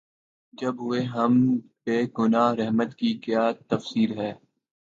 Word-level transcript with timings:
جب 0.53 0.75
ہوئے 0.79 1.01
ہم 1.07 1.33
بے 1.85 1.97
گنہ‘ 2.17 2.43
رحمت 2.57 2.95
کی 2.95 3.13
کیا 3.17 3.43
تفصیر 3.67 4.17
ہے؟ 4.17 4.31